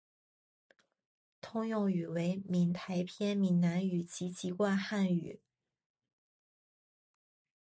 [1.41, 5.39] 通用语为闽台片闽南语及籍贯汉语。